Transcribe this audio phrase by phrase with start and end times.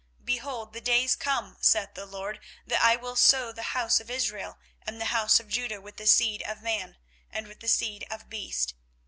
[0.23, 4.09] 24:031:027 Behold, the days come, saith the LORD, that I will sow the house of
[4.09, 6.97] Israel and the house of Judah with the seed of man,
[7.29, 8.73] and with the seed of beast.